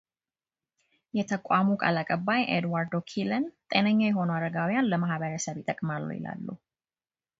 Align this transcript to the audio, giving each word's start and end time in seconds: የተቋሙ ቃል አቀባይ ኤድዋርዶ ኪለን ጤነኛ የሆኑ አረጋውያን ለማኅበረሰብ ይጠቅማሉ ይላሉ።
የተቋሙ 1.17 1.67
ቃል 1.81 1.97
አቀባይ 2.03 2.41
ኤድዋርዶ 2.55 2.93
ኪለን 3.11 3.45
ጤነኛ 3.73 4.01
የሆኑ 4.09 4.29
አረጋውያን 4.37 4.89
ለማኅበረሰብ 4.93 5.59
ይጠቅማሉ 5.61 6.07
ይላሉ። 6.17 6.47